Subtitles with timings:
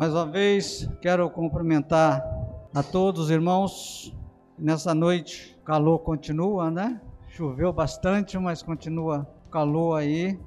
[0.00, 2.24] Mais uma vez, quero cumprimentar
[2.74, 4.16] a todos os irmãos.
[4.58, 6.98] Nessa noite, o calor continua, né?
[7.28, 10.40] Choveu bastante, mas continua calor aí.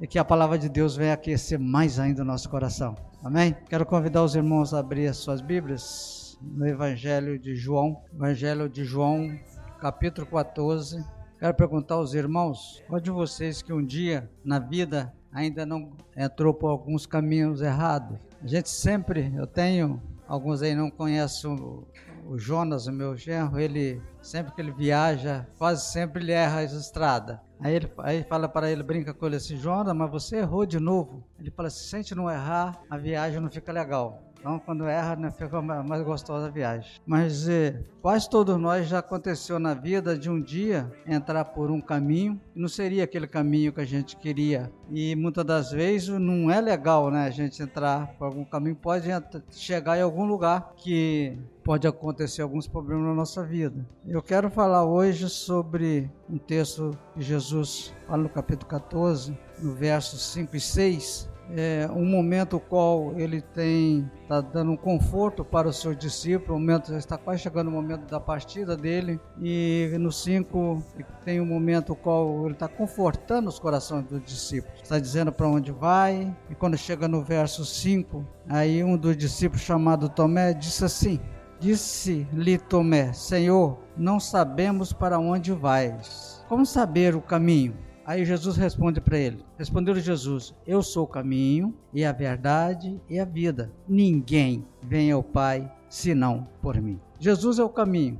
[0.00, 2.94] E que a palavra de Deus venha aquecer mais ainda o nosso coração.
[3.20, 3.56] Amém?
[3.68, 8.00] Quero convidar os irmãos a abrir as suas Bíblias no Evangelho de João.
[8.14, 9.36] Evangelho de João,
[9.80, 11.04] capítulo 14.
[11.36, 16.54] Quero perguntar aos irmãos, qual de vocês que um dia na vida ainda não entrou
[16.54, 18.29] por alguns caminhos errados?
[18.42, 21.86] A gente sempre, eu tenho, alguns aí não conhecem o,
[22.26, 26.72] o Jonas, o meu genro, ele, sempre que ele viaja, quase sempre ele erra as
[26.72, 27.38] estradas.
[27.60, 30.80] Aí ele aí fala para ele, brinca com ele assim, Jonas, mas você errou de
[30.80, 31.22] novo.
[31.38, 34.29] Ele fala assim, se a gente não errar, a viagem não fica legal.
[34.40, 36.90] Então, quando erra, né, fica mais gostosa a viagem.
[37.06, 41.80] Mas eh, quase todos nós já aconteceu na vida de um dia entrar por um
[41.80, 44.72] caminho e não seria aquele caminho que a gente queria.
[44.90, 49.08] E muitas das vezes não é legal, né, a gente entrar por algum caminho, pode
[49.50, 53.86] chegar em algum lugar que pode acontecer alguns problemas na nossa vida.
[54.06, 60.22] Eu quero falar hoje sobre um texto que Jesus fala no capítulo 14, no versos
[60.32, 65.80] 5 e 6, é, um momento qual ele tem está dando um conforto para os
[65.80, 70.80] seus discípulos, o momento está quase chegando o momento da partida dele e no 5
[71.24, 75.72] tem um momento qual ele está confortando os corações dos discípulos, está dizendo para onde
[75.72, 81.18] vai e quando chega no verso 5, aí um dos discípulos chamado Tomé disse assim,
[81.58, 87.89] disse-lhe Tomé, Senhor, não sabemos para onde vais, como saber o caminho?
[88.10, 93.20] Aí Jesus responde para ele: Respondeu Jesus: Eu sou o caminho e a verdade e
[93.20, 93.70] a vida.
[93.88, 96.98] Ninguém vem ao Pai senão por mim.
[97.20, 98.18] Jesus é o caminho.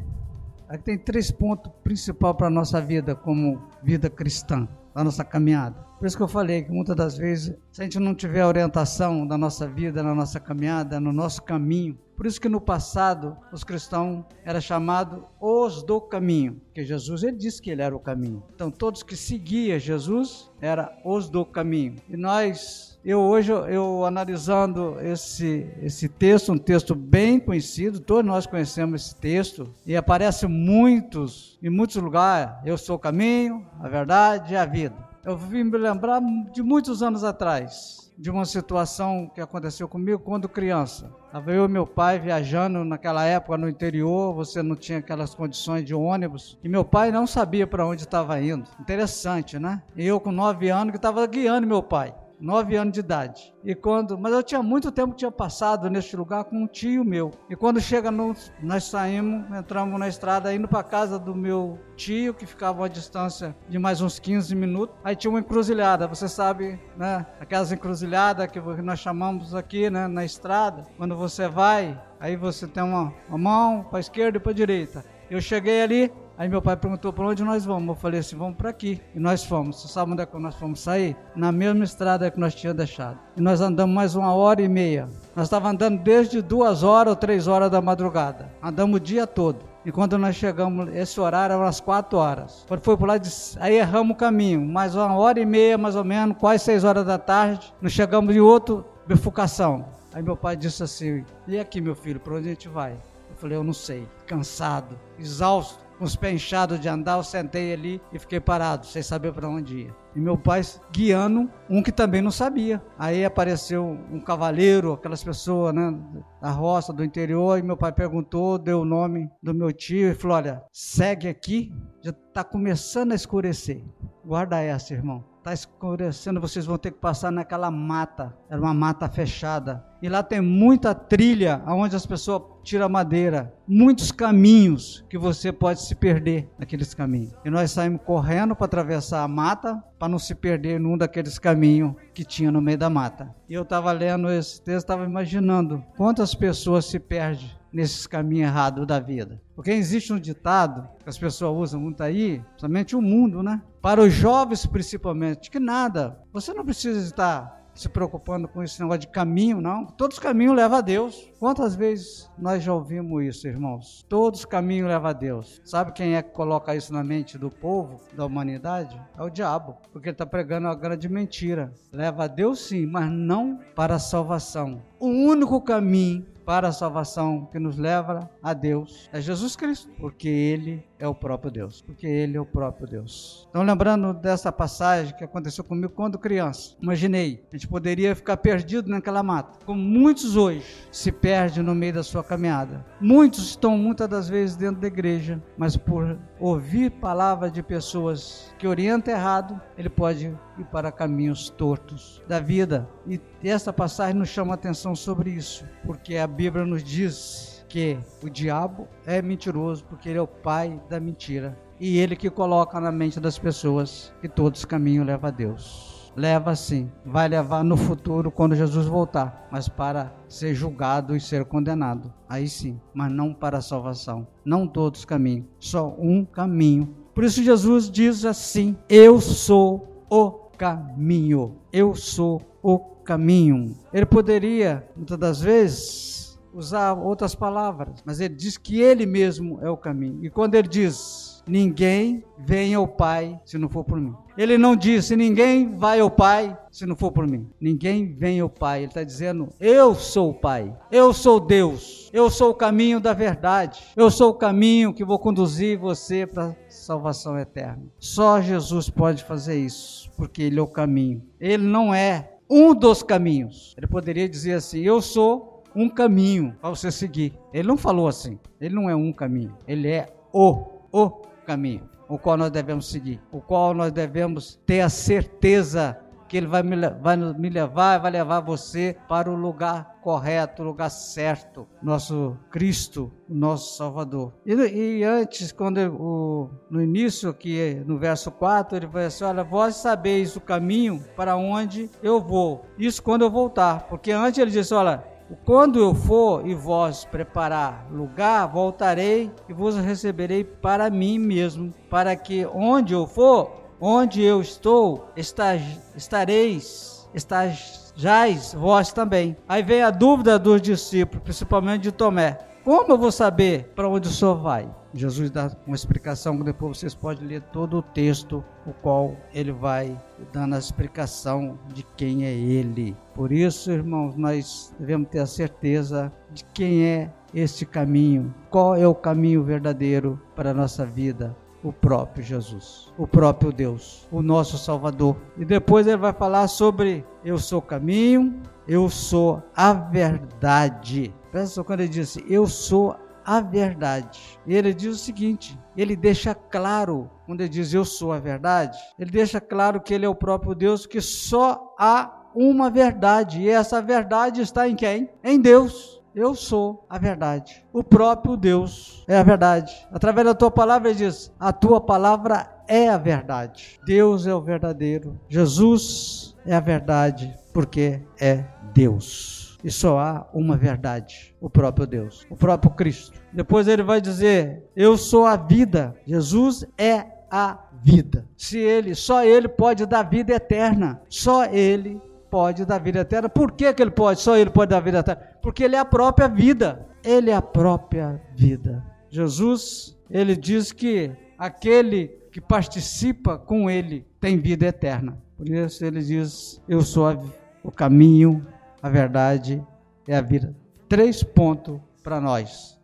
[0.68, 5.74] Aqui tem três pontos principais para a nossa vida como vida cristã, a nossa caminhada.
[5.98, 9.26] Por isso que eu falei que muitas das vezes, se a gente não tiver orientação
[9.26, 13.64] da nossa vida, na nossa caminhada, no nosso caminho, por isso que no passado os
[13.64, 18.42] cristãos eram chamados os do caminho, porque Jesus ele disse que ele era o caminho.
[18.54, 21.96] Então todos que seguiam Jesus eram os do caminho.
[22.10, 28.46] E nós, eu hoje eu analisando esse esse texto, um texto bem conhecido, todos nós
[28.46, 32.52] conhecemos esse texto e aparece muitos em muitos lugares.
[32.66, 35.09] Eu sou o caminho, a verdade e a vida.
[35.22, 36.20] Eu vim me lembrar
[36.50, 41.10] de muitos anos atrás de uma situação que aconteceu comigo quando criança.
[41.26, 45.84] Estava eu e meu pai viajando naquela época no interior, você não tinha aquelas condições
[45.84, 48.68] de ônibus, e meu pai não sabia para onde estava indo.
[48.80, 49.82] Interessante, né?
[49.96, 53.54] Eu com nove anos que estava guiando meu pai nove anos de idade.
[53.62, 57.04] E quando, mas eu tinha muito tempo que tinha passado neste lugar com um tio
[57.04, 57.30] meu.
[57.48, 62.32] E quando chega no, nós saímos, entramos na estrada indo para casa do meu tio
[62.32, 64.96] que ficava a distância de mais uns 15 minutos.
[65.04, 67.26] Aí tinha uma encruzilhada, você sabe, né?
[67.38, 70.86] Aquelas encruzilhadas que nós chamamos aqui, né, na estrada.
[70.96, 75.04] Quando você vai, aí você tem uma, uma mão para esquerda e para direita.
[75.30, 77.88] Eu cheguei ali, Aí meu pai perguntou para onde nós vamos.
[77.88, 78.98] Eu falei assim, vamos para aqui.
[79.14, 79.78] E nós fomos.
[79.78, 81.14] Você sabe onde é que nós fomos sair?
[81.36, 83.18] Na mesma estrada que nós tínhamos deixado.
[83.36, 85.06] E nós andamos mais uma hora e meia.
[85.36, 88.50] Nós estávamos andando desde duas horas ou três horas da madrugada.
[88.62, 89.58] Andamos o dia todo.
[89.84, 92.64] E quando nós chegamos, esse horário era umas quatro horas.
[92.66, 93.20] Quando foi por lá,
[93.58, 94.62] aí erramos o caminho.
[94.62, 97.70] Mais uma hora e meia, mais ou menos, quase seis horas da tarde.
[97.82, 99.84] Nós chegamos em outra bifurcação.
[100.14, 102.92] Aí meu pai disse assim: E aqui, meu filho, para onde a gente vai?
[102.92, 104.08] Eu falei: Eu não sei.
[104.26, 109.02] Cansado, exausto com os pés inchados de andar, eu sentei ali e fiquei parado, sem
[109.02, 109.96] saber para onde ia.
[110.16, 112.82] E meu pai guiando um que também não sabia.
[112.98, 115.94] Aí apareceu um cavaleiro, aquelas pessoas, né,
[116.40, 120.14] da roça, do interior, e meu pai perguntou, deu o nome do meu tio e
[120.14, 121.70] falou: Olha, segue aqui,
[122.02, 123.84] já está começando a escurecer.
[124.24, 125.29] Guarda essa, irmão.
[125.40, 128.36] Está escurecendo, vocês vão ter que passar naquela mata.
[128.50, 129.82] Era uma mata fechada.
[130.02, 133.50] E lá tem muita trilha onde as pessoas tiram madeira.
[133.66, 137.32] Muitos caminhos que você pode se perder naqueles caminhos.
[137.42, 141.94] E nós saímos correndo para atravessar a mata para não se perder num daqueles caminhos
[142.12, 143.34] que tinha no meio da mata.
[143.48, 148.86] E eu estava lendo esse texto, estava imaginando quantas pessoas se perdem nesses caminhos errados
[148.86, 149.40] da vida.
[149.54, 153.62] Porque existe um ditado que as pessoas usam muito aí, somente o mundo, né?
[153.80, 159.00] Para os jovens principalmente, que nada, você não precisa estar se preocupando com esse negócio
[159.00, 159.86] de caminho, não.
[159.86, 161.30] Todos os caminhos levam a Deus.
[161.38, 164.04] Quantas vezes nós já ouvimos isso, irmãos?
[164.08, 165.60] Todos os caminhos levam a Deus.
[165.64, 169.00] Sabe quem é que coloca isso na mente do povo, da humanidade?
[169.16, 171.72] É o diabo, porque ele está pregando uma grande mentira.
[171.92, 174.82] Leva a Deus sim, mas não para a salvação.
[174.98, 180.28] O único caminho para a salvação que nos leva a Deus é Jesus Cristo, porque
[180.28, 183.46] Ele é o próprio Deus, porque Ele é o próprio Deus.
[183.48, 188.90] Então, lembrando dessa passagem que aconteceu comigo quando criança, imaginei, a gente poderia ficar perdido
[188.90, 192.84] naquela mata, como muitos hoje se perdem no meio da sua caminhada.
[193.00, 198.66] Muitos estão muitas das vezes dentro da igreja, mas por ouvir palavras de pessoas que
[198.66, 202.88] orientam errado, ele pode ir para caminhos tortos da vida.
[203.06, 208.28] E essa passagem nos chama atenção sobre isso, porque a Bíblia nos diz que o
[208.28, 211.56] diabo é mentiroso porque ele é o pai da mentira.
[211.78, 216.12] E ele que coloca na mente das pessoas que todos os caminhos levam a Deus.
[216.16, 221.44] Leva sim, vai levar no futuro quando Jesus voltar, mas para ser julgado e ser
[221.44, 222.12] condenado.
[222.28, 224.26] Aí sim, mas não para a salvação.
[224.44, 226.94] Não todos os caminhos, só um caminho.
[227.14, 231.56] Por isso Jesus diz assim: Eu sou o caminho.
[231.72, 233.74] Eu sou o caminho.
[233.94, 239.70] Ele poderia, muitas das vezes, usar outras palavras, mas ele diz que ele mesmo é
[239.70, 240.22] o caminho.
[240.22, 244.14] E quando ele diz: Ninguém vem ao Pai se não for por mim.
[244.36, 247.48] Ele não disse: Ninguém vai ao Pai se não for por mim.
[247.58, 248.80] Ninguém vem ao Pai.
[248.80, 250.76] Ele está dizendo: Eu sou o Pai.
[250.92, 251.99] Eu sou Deus.
[252.12, 253.82] Eu sou o caminho da verdade.
[253.96, 257.82] Eu sou o caminho que vou conduzir você para salvação eterna.
[257.98, 261.22] Só Jesus pode fazer isso, porque Ele é o caminho.
[261.38, 263.74] Ele não é um dos caminhos.
[263.78, 267.38] Ele poderia dizer assim: Eu sou um caminho para você seguir.
[267.52, 268.38] Ele não falou assim.
[268.60, 269.56] Ele não é um caminho.
[269.68, 271.10] Ele é o, o
[271.46, 275.98] caminho, o qual nós devemos seguir, o qual nós devemos ter a certeza
[276.30, 280.64] que ele vai me, vai me levar, vai levar você para o lugar correto, o
[280.64, 284.32] lugar certo, nosso Cristo, nosso Salvador.
[284.46, 289.42] E, e antes, quando o, no início, aqui no verso 4, ele vai assim: Olha,
[289.42, 292.64] vós sabeis o caminho para onde eu vou.
[292.78, 295.02] Isso quando eu voltar, porque antes ele disse: Olha,
[295.44, 302.14] quando eu for e vós preparar lugar, voltarei e vos receberei para mim mesmo, para
[302.14, 309.36] que onde eu for, onde eu estou, estareis, estajais vós também.
[309.48, 312.38] Aí vem a dúvida dos discípulos, principalmente de Tomé.
[312.62, 314.68] Como eu vou saber para onde o Senhor vai?
[314.92, 319.52] Jesus dá uma explicação que depois vocês podem ler todo o texto, o qual ele
[319.52, 319.98] vai
[320.32, 322.96] dando a explicação de quem é ele.
[323.14, 328.86] Por isso, irmãos, nós devemos ter a certeza de quem é este caminho, qual é
[328.86, 331.36] o caminho verdadeiro para a nossa vida.
[331.62, 335.16] O próprio Jesus, o próprio Deus, o nosso Salvador.
[335.36, 341.14] E depois ele vai falar sobre eu sou o caminho, eu sou a verdade.
[341.30, 344.40] Presta quando ele diz eu sou a verdade.
[344.46, 348.78] E ele diz o seguinte: ele deixa claro, quando ele diz eu sou a verdade,
[348.98, 353.42] ele deixa claro que ele é o próprio Deus, que só há uma verdade.
[353.42, 355.10] E essa verdade está em quem?
[355.22, 355.99] Em Deus.
[356.14, 357.64] Eu sou a verdade.
[357.72, 359.72] O próprio Deus é a verdade.
[359.92, 363.80] Através da tua palavra, ele diz: a tua palavra é a verdade.
[363.84, 365.18] Deus é o verdadeiro.
[365.28, 372.26] Jesus é a verdade, porque é Deus e só há uma verdade: o próprio Deus,
[372.30, 373.20] o próprio Cristo.
[373.32, 375.94] Depois ele vai dizer: Eu sou a vida.
[376.06, 378.26] Jesus é a vida.
[378.36, 381.00] Se ele, só ele pode dar vida eterna.
[381.08, 383.28] Só ele pode dar vida eterna.
[383.28, 384.20] Por que, que ele pode?
[384.20, 385.22] Só ele pode dar vida eterna?
[385.42, 386.86] Porque ele é a própria vida.
[387.02, 388.84] Ele é a própria vida.
[389.08, 395.18] Jesus, ele diz que aquele que participa com ele tem vida eterna.
[395.36, 397.20] Por isso ele diz: Eu sou a,
[397.62, 398.46] o caminho,
[398.82, 399.64] a verdade
[400.06, 400.54] é a vida.
[400.88, 402.78] Três pontos para nós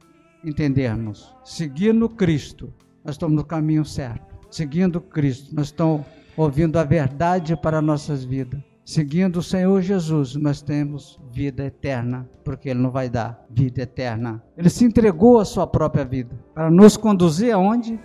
[0.44, 1.34] entendermos.
[1.44, 2.72] Seguindo Cristo,
[3.04, 4.36] nós estamos no caminho certo.
[4.50, 6.04] Seguindo Cristo, nós estamos
[6.36, 8.60] ouvindo a verdade para nossas vidas.
[8.86, 14.40] Seguindo o Senhor Jesus, nós temos vida eterna, porque Ele não vai dar vida eterna.
[14.56, 17.98] Ele se entregou a sua própria vida para nos conduzir aonde?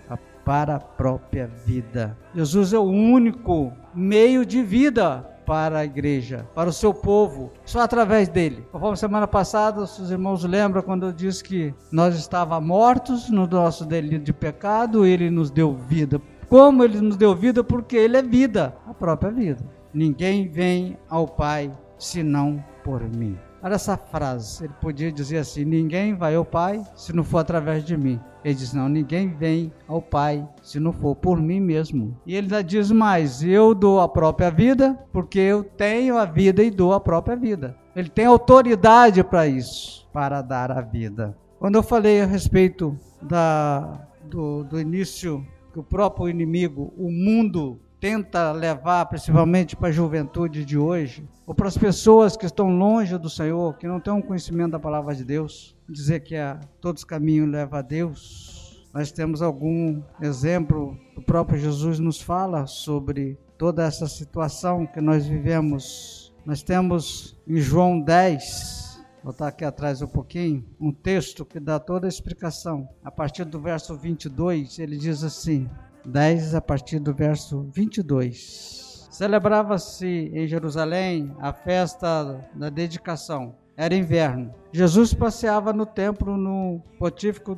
[0.44, 2.18] Para a própria vida.
[2.34, 7.82] Jesus é o único meio de vida para a igreja, para o seu povo, só
[7.82, 8.66] através dele.
[8.72, 13.86] Conforme semana passada, os irmãos lembram quando eu disse que nós estávamos mortos no nosso
[13.86, 16.20] delito de pecado, ele nos deu vida.
[16.48, 17.62] Como ele nos deu vida?
[17.62, 19.64] Porque ele é vida, a própria vida.
[19.94, 23.38] Ninguém vem ao Pai senão por mim.
[23.62, 27.84] Olha essa frase, ele podia dizer assim: ninguém vai ao Pai se não for através
[27.84, 28.18] de mim.
[28.44, 32.18] Ele diz: não, ninguém vem ao Pai se não for por mim mesmo.
[32.26, 36.62] E ele ainda diz mais: eu dou a própria vida, porque eu tenho a vida
[36.62, 37.76] e dou a própria vida.
[37.94, 41.36] Ele tem autoridade para isso, para dar a vida.
[41.58, 47.78] Quando eu falei a respeito da, do, do início que o próprio inimigo, o mundo,
[48.02, 53.16] tenta levar principalmente para a juventude de hoje, ou para as pessoas que estão longe
[53.16, 57.02] do Senhor, que não têm um conhecimento da palavra de Deus, dizer que a, todos
[57.02, 58.84] os caminhos levam a Deus.
[58.92, 65.24] Nós temos algum exemplo, o próprio Jesus nos fala sobre toda essa situação que nós
[65.24, 66.34] vivemos.
[66.44, 71.78] Nós temos em João 10, vou estar aqui atrás um pouquinho, um texto que dá
[71.78, 72.88] toda a explicação.
[73.04, 75.70] A partir do verso 22, ele diz assim:
[76.04, 79.08] 10, a partir do verso 22.
[79.10, 83.54] Celebrava-se em Jerusalém a festa da dedicação.
[83.76, 84.54] Era inverno.
[84.70, 87.56] Jesus passeava no templo no pontífico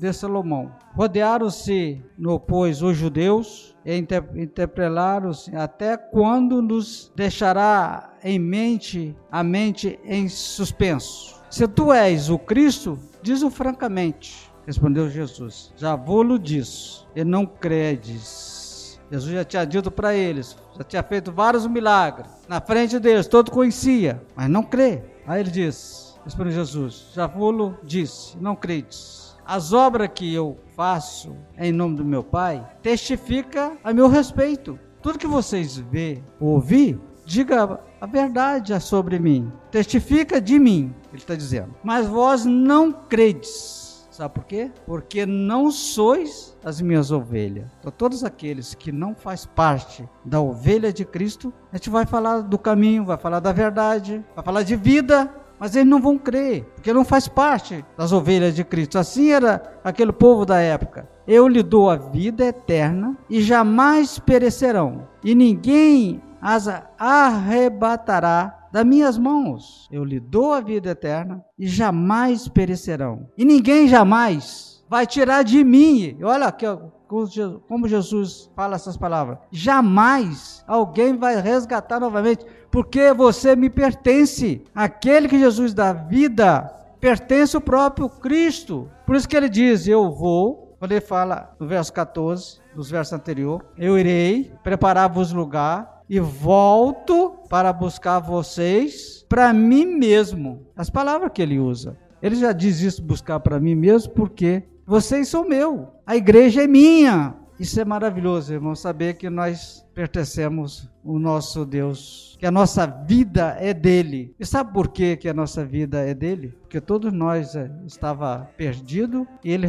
[0.00, 0.72] de Salomão.
[0.94, 9.98] Rodearam-se no pois os judeus e interpelaram-se até quando nos deixará em mente a mente
[10.04, 11.40] em suspenso.
[11.50, 14.47] Se tu és o Cristo, diz-o francamente.
[14.68, 19.00] Respondeu Jesus: Já vou-lo disso, e não credes.
[19.10, 23.50] Jesus já tinha dito para eles, já tinha feito vários milagres na frente deles, todo
[23.50, 25.02] conhecia, mas não crê.
[25.26, 29.34] Aí ele diz: Respondeu Jesus: Já vou-lo disse, não credes.
[29.42, 34.78] As obras que eu faço em nome do meu Pai testifica a meu respeito.
[35.00, 39.50] Tudo que vocês vê ou ouvir, diga a verdade sobre mim.
[39.70, 41.74] Testifica de mim, ele está dizendo.
[41.82, 43.87] Mas vós não credes.
[44.18, 44.72] Sabe por quê?
[44.84, 47.66] Porque não sois as minhas ovelhas.
[47.78, 52.40] Então, todos aqueles que não faz parte da ovelha de Cristo, a gente vai falar
[52.40, 56.64] do caminho, vai falar da verdade, vai falar de vida, mas eles não vão crer,
[56.74, 58.98] porque não faz parte das ovelhas de Cristo.
[58.98, 61.08] Assim era aquele povo da época.
[61.24, 66.66] Eu lhe dou a vida eterna e jamais perecerão, e ninguém as
[66.98, 69.88] arrebatará das minhas mãos.
[69.90, 73.28] Eu lhe dou a vida eterna e jamais perecerão.
[73.36, 76.18] E ninguém jamais vai tirar de mim.
[76.22, 76.66] Olha aqui,
[77.06, 79.38] como Jesus fala essas palavras.
[79.50, 84.62] Jamais alguém vai resgatar novamente, porque você me pertence.
[84.74, 86.62] Aquele que Jesus dá vida
[87.00, 88.90] pertence o próprio Cristo.
[89.06, 90.66] Por isso que ele diz: Eu vou.
[90.78, 97.34] Quando ele fala no verso 14, dos versos anteriores, eu irei preparar-vos lugar e volto
[97.48, 100.66] para buscar vocês para mim mesmo.
[100.76, 101.96] As palavras que ele usa.
[102.22, 105.88] Ele já diz isso, buscar para mim mesmo, porque vocês são meu.
[106.06, 107.34] A igreja é minha.
[107.58, 113.56] Isso é maravilhoso, irmão, saber que nós pertencemos ao nosso Deus, que a nossa vida
[113.58, 114.32] é dele.
[114.38, 116.56] E sabe por que, que a nossa vida é dele?
[116.60, 119.66] Porque todos nós é, estava perdido e ele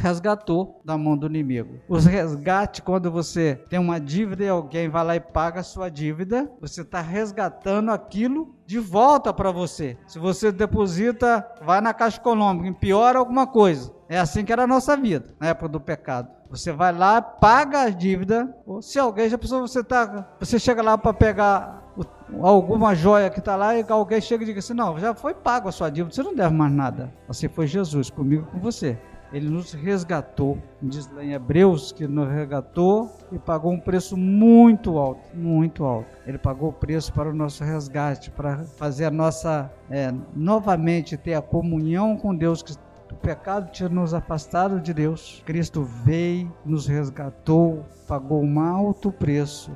[0.00, 1.80] resgatou da mão do inimigo.
[1.86, 5.90] Os resgate quando você tem uma dívida e alguém vai lá e paga a sua
[5.90, 9.98] dívida, você está resgatando aquilo de volta para você.
[10.06, 13.92] Se você deposita, vai na caixa econômica, piora alguma coisa.
[14.08, 16.37] É assim que era a nossa vida na época do pecado.
[16.50, 18.54] Você vai lá, paga a dívida.
[18.66, 21.82] Ou se alguém já pensou, você tá, você chega lá para pegar
[22.40, 25.68] alguma joia que está lá e alguém chega e diz assim: Não, já foi pago
[25.68, 27.12] a sua dívida, você não deve mais nada.
[27.28, 28.98] Assim foi Jesus comigo com você.
[29.30, 34.96] Ele nos resgatou, diz lá em Hebreus que nos resgatou e pagou um preço muito
[34.96, 36.08] alto, muito alto.
[36.26, 41.34] Ele pagou o preço para o nosso resgate, para fazer a nossa, é, novamente ter
[41.34, 42.76] a comunhão com Deus que o
[43.18, 45.42] pecado tinha nos afastado de Deus.
[45.44, 49.70] Cristo veio, nos resgatou, pagou um alto preço.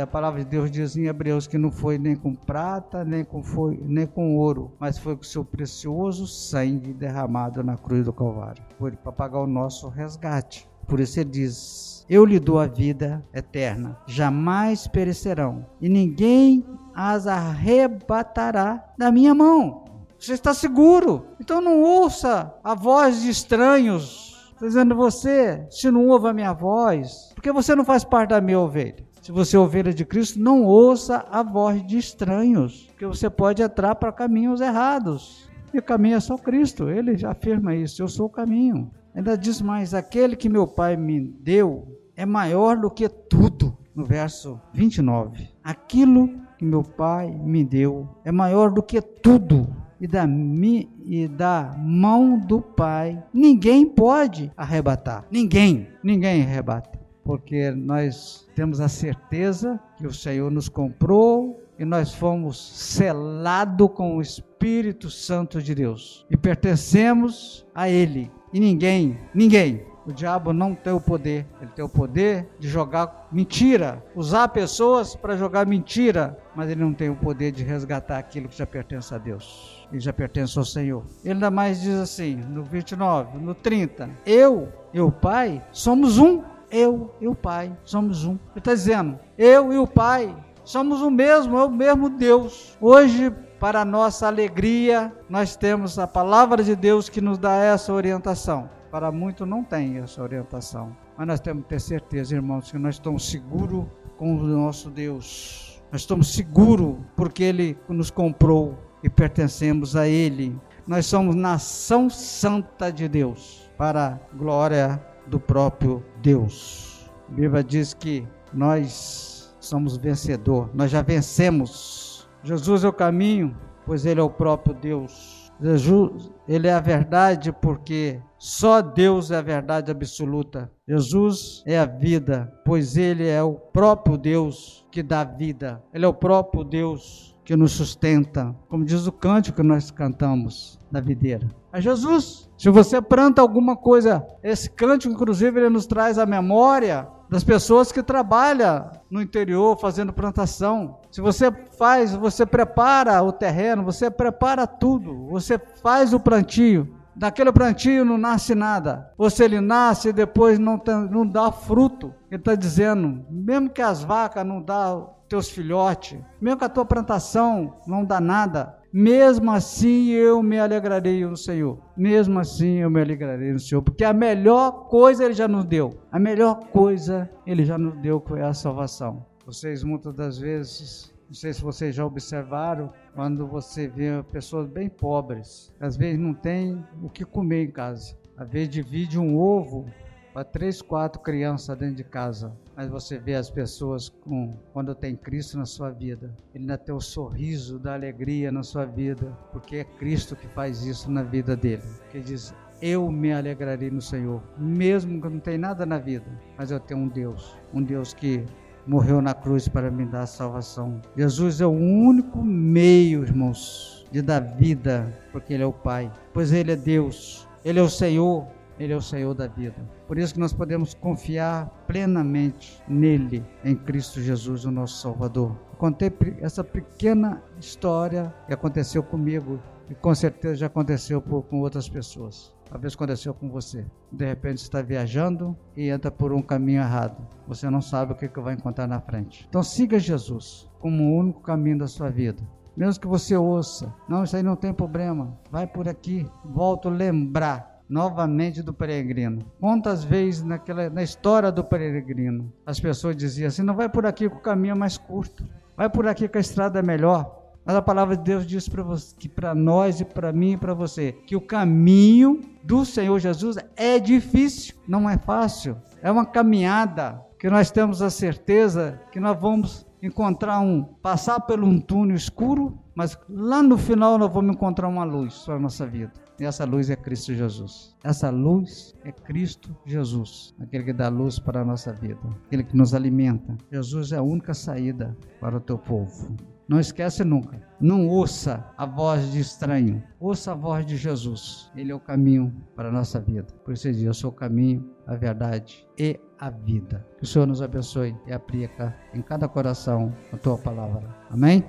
[0.00, 3.42] A palavra de Deus diz em Hebreus que não foi nem com prata, nem com,
[3.42, 8.62] foi, nem com ouro, mas foi com seu precioso sangue derramado na cruz do Calvário.
[8.78, 10.68] Foi para pagar o nosso resgate.
[10.86, 17.26] Por isso ele diz: Eu lhe dou a vida eterna, jamais perecerão, e ninguém as
[17.26, 19.83] arrebatará da minha mão.
[20.18, 21.26] Você está seguro.
[21.40, 27.30] Então não ouça a voz de estranhos dizendo você, se não ouve a minha voz,
[27.34, 29.04] porque você não faz parte da minha ovelha.
[29.20, 33.62] Se você é ovelha de Cristo, não ouça a voz de estranhos, porque você pode
[33.62, 35.48] entrar para caminhos errados.
[35.72, 38.90] E o caminho é só Cristo, ele já afirma isso, eu sou o caminho.
[39.14, 43.76] Ainda diz mais: aquele que meu Pai me deu é maior do que tudo.
[43.94, 45.48] No verso 29.
[45.62, 46.28] Aquilo
[46.58, 49.68] que meu Pai me deu é maior do que tudo
[50.00, 55.26] e da, mi, e da mão do Pai, ninguém pode arrebatar.
[55.30, 56.98] Ninguém, ninguém arrebata.
[57.24, 64.16] Porque nós temos a certeza que o Senhor nos comprou e nós fomos selados com
[64.16, 68.30] o Espírito Santo de Deus e pertencemos a Ele.
[68.52, 73.28] E ninguém, ninguém o diabo não tem o poder, ele tem o poder de jogar
[73.32, 78.48] mentira, usar pessoas para jogar mentira, mas ele não tem o poder de resgatar aquilo
[78.48, 79.86] que já pertence a Deus.
[79.90, 81.04] Ele já pertence ao Senhor.
[81.24, 86.42] Ele ainda mais diz assim, no 29, no 30: Eu e o Pai somos um.
[86.70, 88.32] Eu e o Pai somos um.
[88.32, 90.34] Ele está dizendo: eu e o Pai
[90.64, 92.76] somos o mesmo, é o mesmo Deus.
[92.80, 98.68] Hoje, para nossa alegria, nós temos a palavra de Deus que nos dá essa orientação.
[98.94, 100.96] Para muitos não tem essa orientação.
[101.18, 103.86] Mas nós temos que ter certeza, irmãos, que nós estamos seguros
[104.16, 105.82] com o nosso Deus.
[105.90, 110.56] Nós estamos seguros porque Ele nos comprou e pertencemos a Ele.
[110.86, 117.10] Nós somos nação santa de Deus, para a glória do próprio Deus.
[117.28, 122.28] A Bíblia diz que nós somos vencedor, nós já vencemos.
[122.44, 125.33] Jesus é o caminho, pois Ele é o próprio Deus.
[125.60, 130.70] Jesus, Ele é a verdade, porque só Deus é a verdade absoluta.
[130.86, 135.82] Jesus é a vida, pois Ele é o próprio Deus que dá vida.
[135.92, 140.80] Ele é o próprio Deus que nos sustenta, como diz o cântico que nós cantamos
[140.90, 141.46] na videira.
[141.72, 142.48] É Jesus.
[142.56, 147.90] Se você planta alguma coisa, esse cântico, inclusive, ele nos traz a memória das pessoas
[147.90, 151.00] que trabalham no interior fazendo plantação.
[151.10, 156.94] Se você faz, você prepara o terreno, você prepara tudo, você faz o plantio.
[157.16, 159.10] Daquele plantio não nasce nada.
[159.18, 162.14] Ou se ele nasce e depois não, tem, não dá fruto.
[162.30, 166.84] Ele está dizendo, mesmo que as vacas não dão teus filhotes, mesmo que a tua
[166.84, 171.80] plantação não dá nada, mesmo assim eu me alegrarei no Senhor.
[171.96, 175.98] Mesmo assim eu me alegrarei no Senhor, porque a melhor coisa ele já nos deu.
[176.12, 179.26] A melhor coisa ele já nos deu é a salvação.
[179.44, 184.88] Vocês muitas das vezes, não sei se vocês já observaram, quando você vê pessoas bem
[184.88, 188.16] pobres, às vezes não tem o que comer em casa.
[188.36, 189.86] Às vezes divide um ovo
[190.34, 195.14] para três, quatro crianças dentro de casa mas você vê as pessoas com quando tem
[195.14, 199.76] Cristo na sua vida, ele ainda tem o sorriso da alegria na sua vida, porque
[199.76, 201.82] é Cristo que faz isso na vida dele.
[202.10, 206.26] Que diz: eu me alegrarei no Senhor, mesmo que não tenha nada na vida,
[206.58, 208.44] mas eu tenho um Deus, um Deus que
[208.86, 211.00] morreu na cruz para me dar salvação.
[211.16, 216.52] Jesus é o único meio, irmãos, de dar vida, porque ele é o Pai, pois
[216.52, 218.46] ele é Deus, ele é o Senhor,
[218.78, 219.76] ele é o Senhor da vida.
[220.06, 225.56] Por isso que nós podemos confiar plenamente nele, em Cristo Jesus, o nosso Salvador.
[225.78, 232.54] Contei essa pequena história que aconteceu comigo e com certeza já aconteceu com outras pessoas.
[232.70, 233.84] Talvez aconteceu com você.
[234.10, 237.26] De repente você está viajando e entra por um caminho errado.
[237.46, 239.46] Você não sabe o que, que vai encontrar na frente.
[239.48, 242.42] Então siga Jesus como o único caminho da sua vida
[242.76, 246.28] mesmo que você ouça, não, isso aí não tem problema, vai por aqui.
[246.44, 249.44] Volto a lembrar novamente do peregrino.
[249.60, 254.28] Quantas vezes naquela, na história do peregrino as pessoas diziam assim: não vai por aqui
[254.28, 255.44] que o caminho é mais curto,
[255.76, 257.42] vai por aqui que a estrada é melhor.
[257.64, 258.84] Mas a palavra de Deus diz para
[259.18, 263.56] que para nós e para mim e para você que o caminho do Senhor Jesus
[263.74, 265.76] é difícil, não é fácil.
[266.02, 271.62] É uma caminhada que nós temos a certeza que nós vamos encontrar um passar por
[271.64, 275.86] um túnel escuro, mas lá no final nós vamos encontrar uma luz para a nossa
[275.86, 276.12] vida.
[276.38, 277.96] E essa luz é Cristo Jesus.
[278.02, 282.76] Essa luz é Cristo Jesus, aquele que dá luz para a nossa vida, aquele que
[282.76, 283.56] nos alimenta.
[283.70, 286.34] Jesus é a única saída para o teu povo.
[286.66, 287.60] Não esquece nunca.
[287.78, 290.02] Não ouça a voz de estranho.
[290.18, 291.70] Ouça a voz de Jesus.
[291.76, 293.46] Ele é o caminho para a nossa vida.
[293.64, 297.06] Por isso ele diz: Eu sou o caminho, a verdade e a vida.
[297.18, 301.14] Que o Senhor nos abençoe e aplica em cada coração a tua palavra.
[301.30, 301.62] Amém?